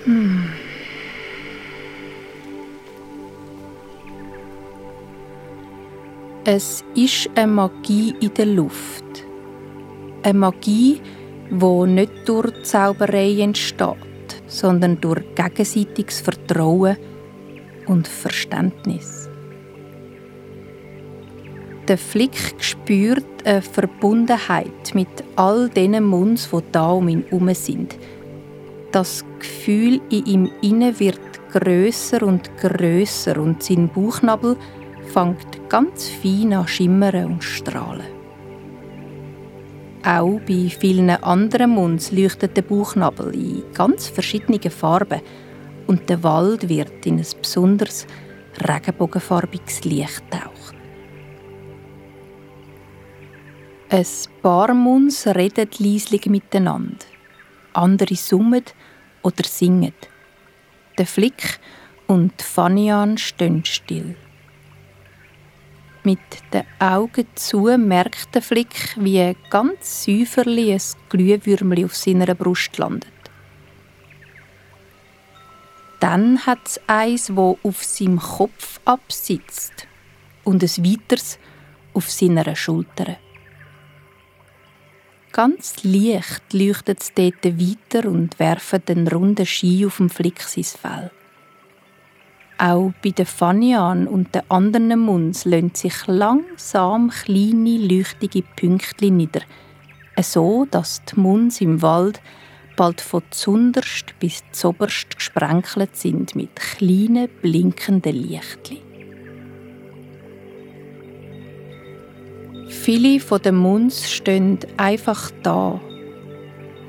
Hm. 0.05 0.49
Es 6.45 6.83
ist 6.95 7.29
eine 7.35 7.51
Magie 7.51 8.15
in 8.21 8.33
der 8.33 8.45
Luft. 8.45 9.03
Eine 10.23 10.39
Magie, 10.39 11.01
die 11.49 11.91
nicht 11.91 12.11
durch 12.25 12.63
Zauberei 12.63 13.41
entsteht 13.41 13.97
sondern 14.47 14.99
durch 14.99 15.23
gegenseitiges 15.35 16.21
Vertrauen 16.21 16.97
und 17.85 18.07
Verständnis. 18.07 19.26
Der 21.87 21.97
Flick 21.97 22.55
spürt 22.59 23.45
eine 23.45 23.61
Verbundenheit 23.61 24.93
mit 24.93 25.07
all 25.37 25.69
den 25.69 26.03
Munds, 26.03 26.49
die 26.51 26.59
da 26.73 26.91
um 26.91 27.07
ihn 27.07 27.23
herum 27.29 27.53
sind. 27.53 27.97
Das 28.91 29.23
Gefühl 29.39 30.01
in 30.09 30.25
ihm 30.25 30.51
inne 30.61 30.99
wird 30.99 31.19
größer 31.53 32.23
und 32.23 32.49
größer 32.57 33.37
und 33.37 33.63
sein 33.63 33.87
Bauchnabel 33.87 34.57
fängt 35.13 35.69
ganz 35.69 36.09
fein 36.09 36.51
an 36.51 36.67
schimmern 36.67 37.25
und 37.25 37.43
strahlen. 37.43 38.17
Auch 40.03 40.41
bei 40.45 40.69
vielen 40.69 41.09
anderen 41.09 41.71
Munds 41.71 42.11
leuchtet 42.11 42.57
der 42.57 42.63
Bauchnabel 42.63 43.33
in 43.33 43.63
ganz 43.73 44.07
verschiedenen 44.07 44.71
Farben 44.71 45.21
und 45.87 46.09
der 46.09 46.21
Wald 46.21 46.67
wird 46.67 47.05
in 47.05 47.19
ein 47.19 47.25
besonders 47.41 48.05
regenbogenfarbiges 48.67 49.85
Licht 49.85 50.23
taucht. 50.29 50.56
Ein 53.89 54.05
paar 54.41 54.73
Munds 54.73 55.25
reden 55.27 55.69
leislich 55.79 56.25
miteinander. 56.25 57.05
Andere 57.71 58.15
summen 58.15 58.65
oder 59.21 59.45
singen. 59.45 59.93
Der 60.97 61.07
Flick 61.07 61.57
und 62.05 62.41
Fanian 62.41 63.17
stehen 63.17 63.63
still. 63.63 64.17
Mit 66.03 66.19
den 66.51 66.65
Augen 66.79 67.27
zu 67.35 67.77
merkt 67.77 68.35
der 68.35 68.41
Flick, 68.41 68.93
wie 68.97 69.33
ganz 69.49 70.03
säuferli 70.03 70.73
ein 70.73 70.81
Glühwürmli 71.07 71.85
auf 71.85 71.95
seiner 71.95 72.35
Brust 72.35 72.77
landet. 72.77 73.07
Dann 76.01 76.45
hat 76.45 76.59
es 76.65 76.81
eins, 76.87 77.33
wo 77.33 77.57
auf 77.63 77.85
seinem 77.85 78.19
Kopf 78.19 78.81
absitzt 78.83 79.87
und 80.43 80.61
ein 80.61 80.85
weiteres 80.85 81.39
auf 81.93 82.11
seiner 82.11 82.53
Schulter. 82.53 83.15
Ganz 85.37 85.83
leicht 85.83 86.51
leuchtet 86.51 86.99
es 86.99 87.13
dort 87.13 87.45
weiter 87.45 88.09
und 88.09 88.39
werfen 88.39 88.83
den 88.83 89.07
runden 89.07 89.45
Ski 89.45 89.85
auf 89.85 89.97
dem 89.97 90.09
Flick 90.09 90.41
Fell. 90.41 91.11
Auch 92.57 92.91
bei 93.03 93.11
den 93.11 93.27
Fanian 93.27 94.07
und 94.07 94.33
den 94.33 94.49
anderen 94.49 94.99
Muns 94.99 95.45
lassen 95.45 95.75
sich 95.75 96.07
langsam 96.07 97.11
kleine, 97.11 97.77
leuchtige 97.77 98.41
Pünktchen 98.55 99.17
nieder, 99.17 99.41
so 100.19 100.65
dass 100.71 101.03
die 101.05 101.19
Muns 101.19 101.61
im 101.61 101.83
Wald 101.83 102.19
bald 102.75 102.99
von 102.99 103.21
zunderst 103.29 104.15
bis 104.19 104.41
zoberst 104.53 105.17
gesprenkelt 105.17 105.95
sind 105.95 106.35
mit 106.35 106.55
kleinen, 106.55 107.29
blinkenden 107.43 108.15
Lichtchen. 108.15 108.86
Viele 112.67 113.19
von 113.19 113.41
den 113.41 113.55
Muns 113.55 114.11
stehen 114.11 114.59
einfach 114.75 115.31
da. 115.43 115.79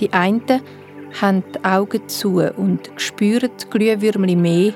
Die 0.01 0.13
einen 0.13 0.43
haben 1.21 1.45
die 1.55 1.65
Augen 1.65 2.09
zu 2.09 2.41
und 2.57 2.91
spüren 2.97 3.51
die 3.61 3.71
Glühwürmli 3.71 4.37
mehr, 4.37 4.75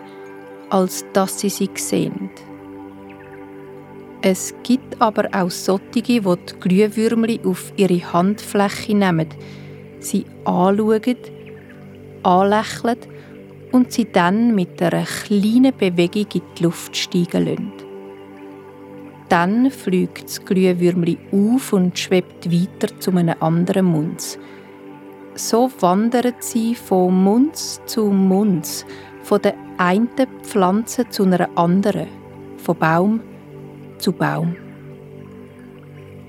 als 0.71 1.05
dass 1.13 1.41
sie 1.41 1.49
sie 1.49 1.71
sehen. 1.75 2.31
Es 4.23 4.55
gibt 4.63 5.01
aber 5.01 5.29
auch 5.33 5.51
solche, 5.51 6.03
die 6.03 6.21
die 6.21 6.61
Glühwürmli 6.61 7.41
auf 7.45 7.73
ihre 7.77 8.13
Handfläche 8.13 8.95
nehmen, 8.97 9.29
sie 9.99 10.25
anschauen, 10.45 11.17
anlächeln 12.23 12.99
und 13.73 13.91
sie 13.91 14.05
dann 14.11 14.55
mit 14.55 14.81
einer 14.81 15.05
kleinen 15.05 15.77
Bewegung 15.77 16.27
in 16.35 16.43
die 16.57 16.63
Luft 16.63 16.97
steigen 16.97 17.47
lassen. 17.47 17.82
Dann 19.33 19.71
fliegt 19.71 20.25
das 20.25 20.45
Glühwürmli 20.45 21.17
auf 21.33 21.73
und 21.73 21.99
schwebt 21.99 22.53
weiter 22.53 23.01
zu 23.01 23.13
einem 23.13 23.35
anderen 23.41 23.87
Munz. 23.87 24.39
So 25.35 25.71
wandern 25.81 26.35
sie 26.41 26.75
von 26.75 27.25
Munz 27.25 27.81
zu 27.87 28.11
Munz, 28.11 28.85
von 29.23 29.41
der 29.41 29.55
einen 29.79 30.11
Pflanze 30.43 31.09
zu 31.09 31.23
einer 31.23 31.49
anderen, 31.57 32.09
von 32.59 32.77
Baum 32.77 33.21
zu 33.97 34.13
Baum. 34.13 34.55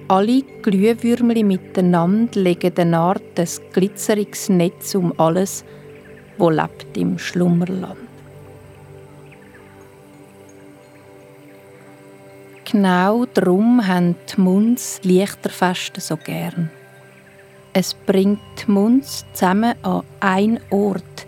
Alle 0.07 0.41
Glühwürmli 0.61 1.43
miteinander 1.43 2.39
legen 2.39 2.71
eine 2.77 2.99
Art 2.99 3.37
des 3.37 3.61
glitzeriges 3.73 4.47
Netz 4.47 4.95
um 4.95 5.13
alles, 5.17 5.65
wo 6.37 6.49
lebt 6.49 6.95
im 6.95 7.19
Schlummerland. 7.19 8.02
Genau 12.73 13.25
darum 13.25 13.85
haben 13.85 14.15
die 14.27 14.41
Munds 14.41 14.99
Lichterfeste 15.03 16.01
so 16.01 16.17
gern. 16.17 16.71
Es 17.71 17.93
bringt 17.93 18.39
die 18.57 18.71
Munds 18.71 19.25
zusammen 19.31 19.75
an 19.83 20.01
einen 20.19 20.59
Ort. 20.71 21.27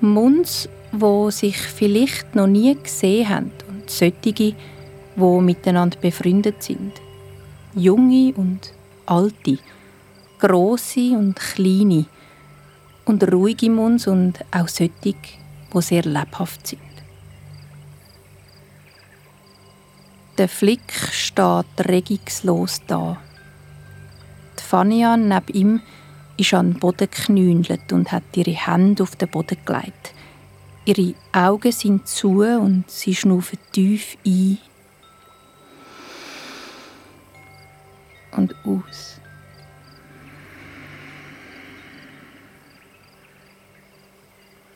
Munds, 0.00 0.70
wo 0.92 1.28
sich 1.28 1.58
vielleicht 1.58 2.34
noch 2.34 2.46
nie 2.46 2.74
gesehen 2.82 3.28
haben 3.28 3.52
und 3.68 3.90
solche, 3.90 4.32
die 4.32 4.54
miteinander 5.42 5.98
befreundet 6.00 6.62
sind. 6.62 6.94
Junge 7.74 8.32
und 8.34 8.72
alte, 9.04 9.58
große 10.38 11.10
und 11.10 11.36
kleine 11.36 12.06
und 13.04 13.30
ruhige 13.30 13.68
Munds 13.68 14.06
und 14.06 14.42
auch 14.50 14.68
solche, 14.68 14.92
die 15.02 15.14
sehr 15.82 16.04
lebhaft 16.04 16.68
sind. 16.68 16.85
Der 20.38 20.48
Flick 20.50 20.92
steht 21.12 21.88
regungslos 21.88 22.82
da. 22.86 23.16
Die 24.58 24.62
Fania 24.62 25.16
neben 25.16 25.54
ihm 25.54 25.80
ist 26.36 26.52
an 26.52 26.72
den 26.72 26.78
Boden 26.78 27.08
geknündelt 27.10 27.90
und 27.90 28.12
hat 28.12 28.22
ihre 28.34 28.50
Hände 28.50 29.02
auf 29.02 29.16
den 29.16 29.30
Boden 29.30 29.56
gelegt. 29.64 30.12
Ihre 30.84 31.14
Augen 31.32 31.72
sind 31.72 32.06
zu 32.06 32.42
und 32.42 32.84
sie 32.90 33.14
schnaufen 33.14 33.58
tief 33.72 34.18
ein 34.26 34.58
und 38.32 38.54
aus. 38.66 39.18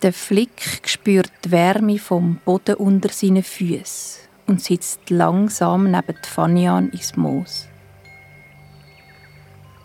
Der 0.01 0.15
Flick 0.15 0.81
spürt 0.87 1.31
die 1.45 1.51
Wärme 1.51 1.99
vom 1.99 2.37
Boden 2.47 2.77
unter 2.77 3.11
seinen 3.11 3.43
Füßen 3.43 4.30
und 4.47 4.61
sitzt 4.61 5.11
langsam 5.11 5.91
neben 5.91 6.17
Fanian 6.23 6.91
ins 6.91 7.17
Moos. 7.17 7.69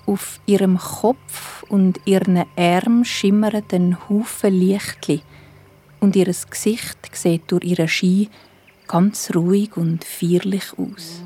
Auf 0.05 0.39
ihrem 0.45 0.77
Kopf 0.77 1.63
und 1.63 1.99
ihren 2.05 2.45
Armen 2.57 3.05
schimmern 3.05 3.63
ein 3.71 3.97
Haufen 4.07 4.53
Lichtli 4.53 5.21
und 5.99 6.15
ihr 6.15 6.25
Gesicht 6.25 6.97
sieht 7.11 7.51
durch 7.51 7.63
ihren 7.63 7.87
Ski 7.87 8.29
ganz 8.87 9.31
ruhig 9.33 9.75
und 9.77 10.03
feierlich 10.03 10.77
aus. 10.77 11.23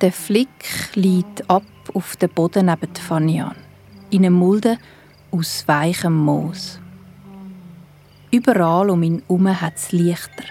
Der 0.00 0.12
Flick 0.12 0.94
liegt 0.94 1.48
ab 1.48 1.62
auf 1.94 2.16
den 2.16 2.30
Boden 2.30 2.66
neben 2.66 2.94
Fanian, 2.94 3.54
in 4.10 4.24
einem 4.24 4.34
Mulde 4.34 4.78
aus 5.30 5.64
weichem 5.66 6.16
Moos. 6.16 6.80
Überall 8.30 8.90
um 8.90 9.02
ihn 9.02 9.22
herum 9.28 9.60
hat 9.60 9.76
es 9.76 9.92
Lichter. 9.92 10.44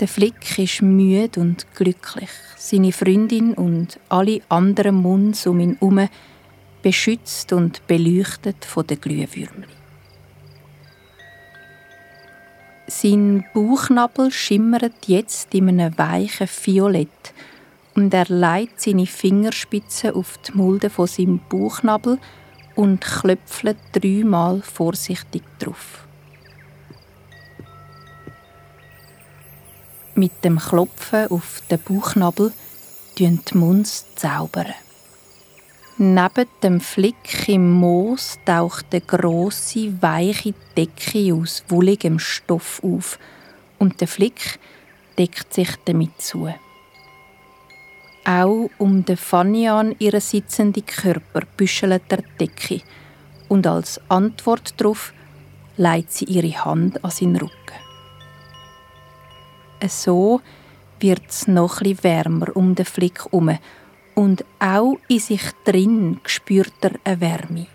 Der 0.00 0.08
Flick 0.08 0.58
ist 0.58 0.80
müde 0.80 1.38
und 1.38 1.66
glücklich. 1.74 2.30
Seine 2.56 2.90
Freundin 2.90 3.52
und 3.52 4.00
alle 4.08 4.40
anderen 4.48 4.94
Munds 4.94 5.46
um 5.46 5.60
ihn 5.60 5.76
herum 5.78 6.08
beschützt 6.80 7.52
und 7.52 7.86
beleuchtet 7.86 8.64
von 8.64 8.86
den 8.86 8.98
Glühwürmchen. 8.98 9.66
Sein 12.86 13.44
Bauchnabel 13.52 14.30
schimmert 14.30 15.06
jetzt 15.06 15.54
in 15.54 15.68
einem 15.68 15.98
weichen 15.98 16.48
Violett 16.48 17.34
und 17.94 18.14
er 18.14 18.24
legt 18.24 18.80
seine 18.80 19.04
Fingerspitzen 19.04 20.14
auf 20.14 20.38
die 20.38 20.52
Mulde 20.52 20.88
von 20.88 21.08
seinem 21.08 21.40
Bauchnabel 21.50 22.18
und 22.74 23.02
klöpfelt 23.02 23.76
dreimal 23.92 24.62
vorsichtig 24.62 25.42
drauf. 25.58 26.06
Mit 30.20 30.44
dem 30.44 30.58
Klopfen 30.58 31.28
auf 31.30 31.62
den 31.70 31.78
Bauchnabel 31.80 32.52
tun 33.16 33.40
die 33.50 33.56
Munds 33.56 34.04
zaubern. 34.16 34.74
Neben 35.96 36.46
dem 36.62 36.78
Flick 36.82 37.48
im 37.48 37.70
Moos 37.72 38.38
taucht 38.44 38.84
eine 38.92 39.00
grosse, 39.00 39.94
weiche 40.02 40.52
Decke 40.76 41.32
aus 41.32 41.64
wolligem 41.68 42.18
Stoff 42.18 42.82
auf 42.84 43.18
und 43.78 44.02
der 44.02 44.08
Flick 44.08 44.58
deckt 45.16 45.54
sich 45.54 45.74
damit 45.86 46.20
zu. 46.20 46.52
Auch 48.26 48.68
um 48.76 49.06
den 49.06 49.16
Fanian 49.16 49.96
ihren 49.98 50.20
sitzenden 50.20 50.84
Körper 50.84 51.46
büschelt 51.56 52.02
der 52.10 52.22
Decke 52.38 52.82
und 53.48 53.66
als 53.66 53.98
Antwort 54.10 54.74
darauf 54.76 55.14
legt 55.78 56.12
sie 56.12 56.26
ihre 56.26 56.62
Hand 56.62 57.02
an 57.02 57.10
seinen 57.10 57.36
Rücken. 57.36 57.89
So 59.88 60.40
wird 61.00 61.22
es 61.28 61.48
noch 61.48 61.80
etwas 61.80 62.04
wärmer 62.04 62.54
um 62.54 62.74
den 62.74 62.84
Flick 62.84 63.24
herum 63.24 63.58
und 64.14 64.44
auch 64.58 64.98
in 65.08 65.18
sich 65.18 65.42
drin 65.64 66.20
spürt 66.26 66.72
er 66.82 66.92
eine 67.04 67.20
Wärme, 67.20 67.66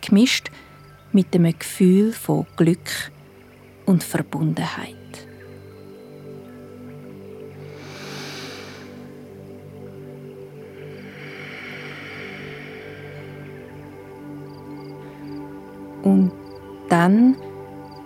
gemischt 0.00 0.50
mit 1.12 1.34
einem 1.34 1.58
Gefühl 1.58 2.12
von 2.12 2.46
Glück 2.56 3.10
und 3.86 4.04
Verbundenheit. 4.04 4.96
Und 16.02 16.32
dann 16.88 17.36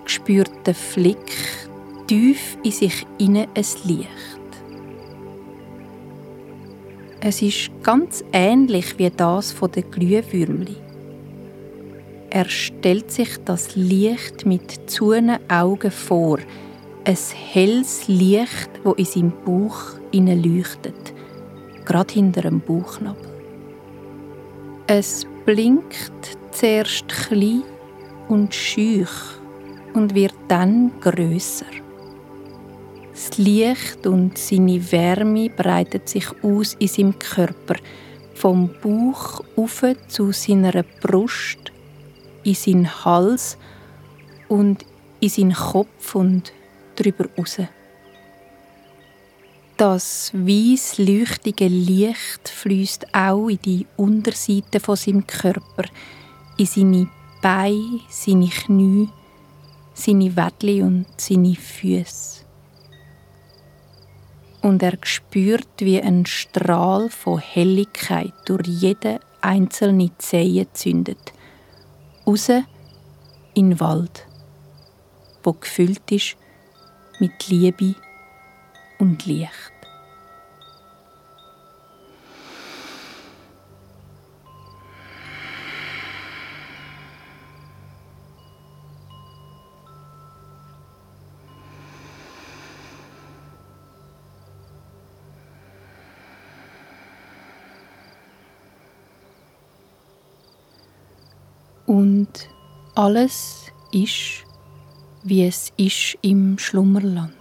spürt 0.05 0.67
der 0.67 0.75
Flick 0.75 1.64
tief 2.07 2.59
in 2.63 2.71
sich 2.71 3.07
inne 3.19 3.49
ein 3.55 3.65
Licht. 3.85 4.09
Es 7.21 7.41
ist 7.41 7.71
ganz 7.83 8.23
ähnlich 8.33 8.99
wie 8.99 9.11
das 9.11 9.53
von 9.53 9.71
den 9.71 9.91
Glühwürmli. 9.91 10.77
er 12.31 12.49
stellt 12.49 13.13
sich 13.13 13.39
das 13.45 13.77
Licht 13.77 14.45
mit 14.45 14.91
zuen 14.91 15.39
Augen 15.49 15.91
vor. 15.91 16.39
Ein 17.05 17.17
helles 17.53 18.09
Licht, 18.09 18.71
wo 18.83 18.93
in 18.93 19.05
seinem 19.05 19.33
Bauch 19.45 19.93
leuchtet, 20.13 21.15
gerade 21.85 22.13
hinter 22.13 22.43
dem 22.43 22.61
Bauchnabel. 22.61 23.31
Es 24.87 25.25
blinkt 25.47 26.37
zuerst 26.51 27.09
klein 27.09 27.63
und 28.29 28.55
schüch 28.55 29.09
und 29.95 30.15
wird 30.15 30.35
dann 30.49 30.93
größer. 31.01 31.84
Das 33.15 33.39
Licht 33.39 34.09
und 34.09 34.37
seine 34.37 34.91
Wärme 34.91 35.49
breitet 35.49 36.09
sich 36.09 36.27
aus 36.43 36.75
in 36.81 36.89
seinem 36.89 37.17
Körper, 37.17 37.77
vom 38.35 38.69
Bauch 38.83 39.41
auf 39.55 39.85
zu 40.09 40.33
seiner 40.33 40.83
Brust, 41.01 41.71
in 42.43 42.55
seinen 42.55 43.05
Hals 43.05 43.57
und 44.49 44.85
in 45.21 45.29
seinen 45.29 45.55
Kopf 45.55 46.17
und 46.17 46.53
drüber 46.97 47.27
raus. 47.39 47.59
Das 49.77 50.33
weiß 50.35 50.99
leuchtige 50.99 51.69
Licht 51.69 52.49
fließt 52.49 53.15
auch 53.15 53.49
in 53.49 53.61
die 53.65 53.87
Unterseite 53.97 54.81
von 54.81 54.97
seinem 54.97 55.25
Körper, 55.25 55.85
in 56.57 56.67
seine 56.67 57.09
Beine, 57.41 58.01
seine 58.09 58.49
Knie, 58.49 59.09
seine 59.95 60.37
Wädli 60.37 60.83
und 60.83 61.07
seine 61.17 61.55
Füße. 61.55 62.44
Und 64.65 64.83
er 64.83 64.97
spürt, 65.03 65.69
wie 65.81 66.01
ein 66.01 66.25
Strahl 66.25 67.11
von 67.11 67.39
Helligkeit 67.39 68.33
durch 68.47 68.67
jede 68.67 69.21
einzelne 69.43 70.11
Zehe 70.17 70.73
zündet. 70.73 71.35
Raus 72.27 72.49
in 72.49 72.65
den 73.73 73.81
Wald, 73.81 74.27
wo 75.43 75.53
gefüllt 75.53 76.11
ist 76.11 76.39
mit 77.21 77.47
Liebe 77.49 77.95
und 78.99 79.27
Licht. 79.27 79.74
Und 101.95 102.49
alles 102.97 103.71
ist, 103.93 104.43
wie 105.23 105.47
es 105.47 105.73
ist 105.77 106.19
im 106.23 106.59
Schlummerland. 106.59 107.37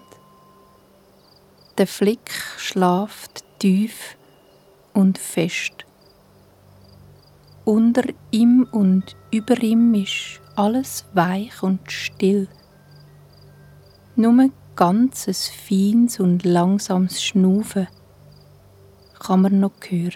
Der 1.80 1.88
Flick 1.88 2.30
schlaft 2.58 3.44
tief 3.58 4.16
und 4.94 5.18
fest. 5.18 5.86
Unter 7.66 8.04
ihm 8.30 8.68
und 8.72 9.16
über 9.32 9.60
ihm 9.60 9.92
ist 9.96 10.40
alles 10.56 11.06
weich 11.16 11.64
und 11.64 11.92
still. 11.92 12.48
Nur 14.16 14.52
ganzes 14.76 15.50
feines 15.50 16.20
und 16.20 16.46
langsames 16.46 17.24
Schnufen 17.24 17.88
kann 19.18 19.42
man 19.42 19.60
noch 19.60 19.74
hören. 19.90 20.14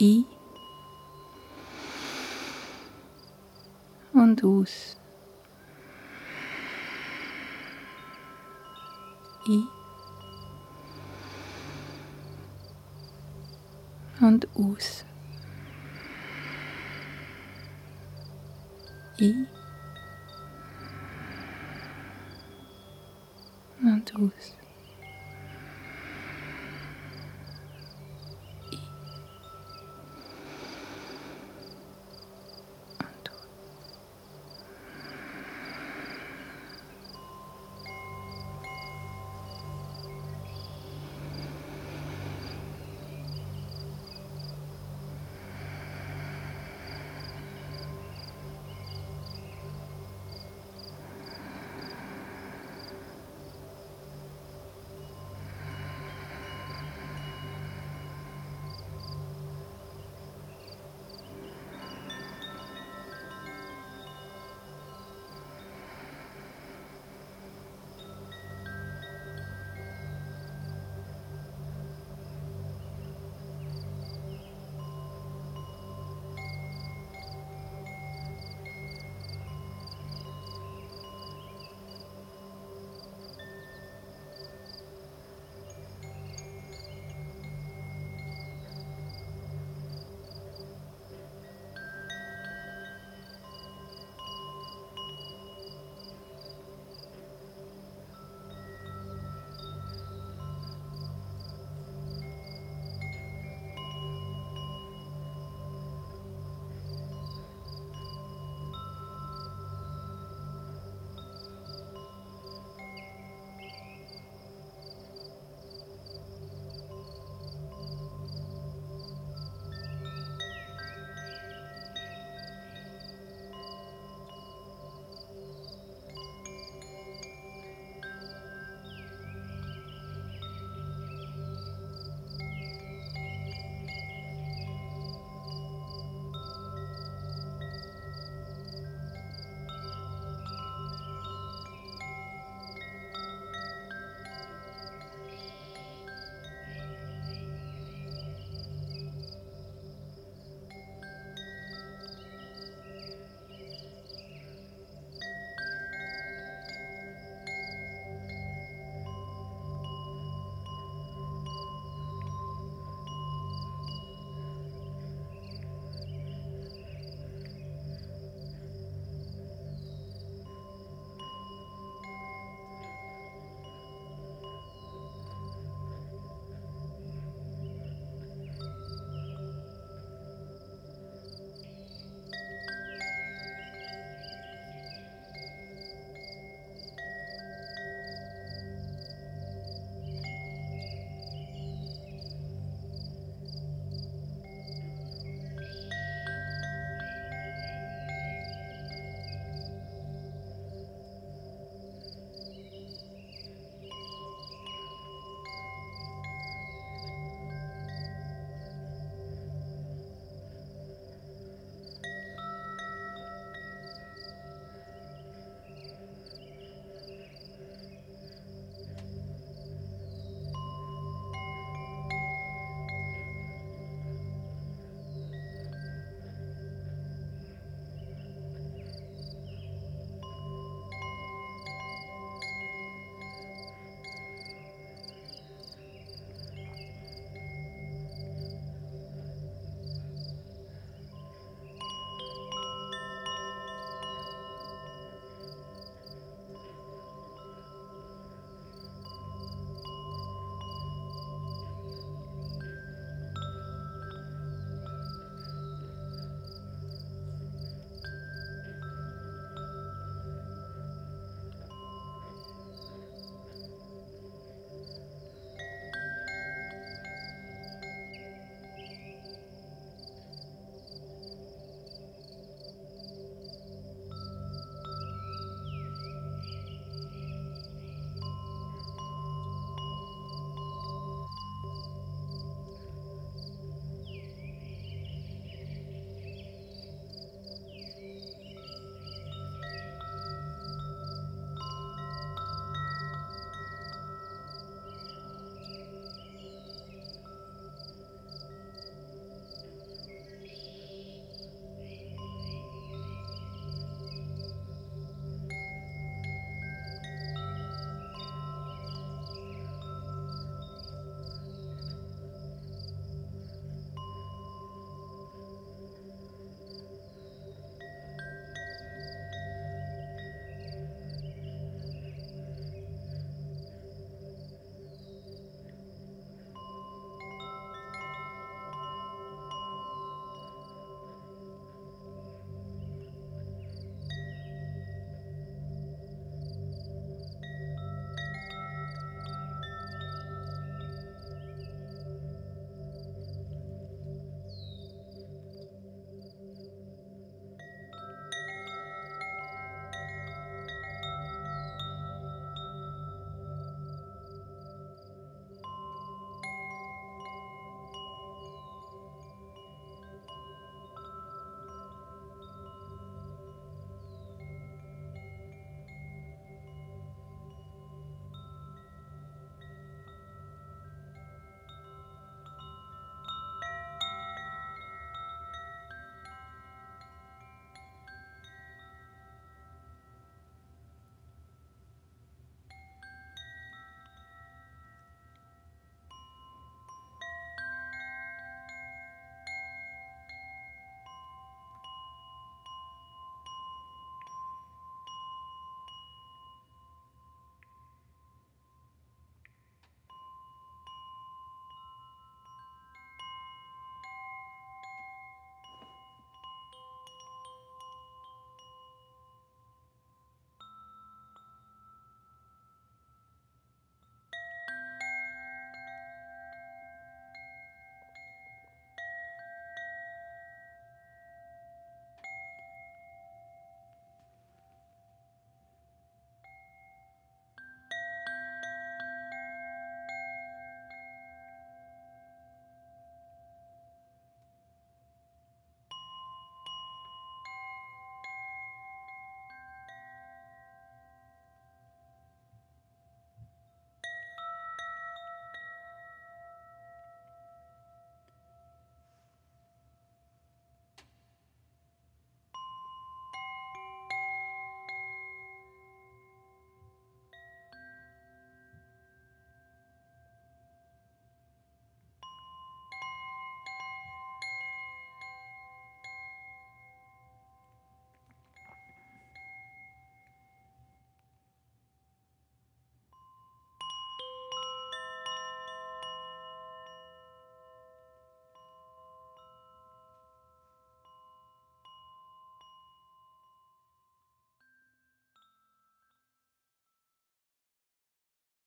Ein 0.00 0.24
und 4.12 4.44
aus. 4.44 4.96
Ein 9.46 9.68
und 14.20 14.48
aus. 14.54 15.04
Ein 19.20 19.48
und 23.82 24.14
aus. 24.16 24.61